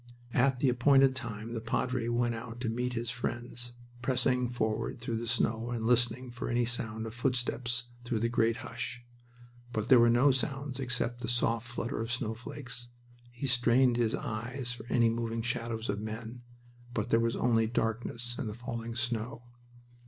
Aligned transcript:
At 0.33 0.57
the 0.57 0.67
appointed 0.69 1.15
time 1.15 1.53
the 1.53 1.61
padre 1.61 2.07
went 2.09 2.33
out 2.33 2.59
to 2.61 2.69
meet 2.69 2.93
his 2.93 3.11
friends, 3.11 3.73
pressing 4.01 4.49
forward 4.49 4.97
through 4.99 5.17
the 5.19 5.27
snow 5.27 5.69
and 5.69 5.85
listening 5.85 6.31
for 6.31 6.49
any 6.49 6.65
sound 6.65 7.05
of 7.05 7.13
footsteps 7.13 7.85
through 8.03 8.17
the 8.21 8.27
great 8.27 8.57
hush. 8.65 9.03
But 9.71 9.89
there 9.89 9.99
was 9.99 10.11
no 10.11 10.31
sound 10.31 10.79
except 10.79 11.21
the 11.21 11.27
soft 11.27 11.67
flutter 11.67 12.01
of 12.01 12.11
snowflakes. 12.11 12.87
He 13.31 13.45
strained 13.45 13.97
his 13.97 14.15
eyes 14.15 14.71
for 14.71 14.87
any 14.89 15.11
moving 15.11 15.43
shadows 15.43 15.87
of 15.87 16.01
men. 16.01 16.41
But 16.95 17.11
there 17.11 17.19
was 17.19 17.35
only 17.35 17.67
darkness 17.67 18.37
and 18.39 18.49
the 18.49 18.55
falling 18.55 18.95
snow. 18.95 19.43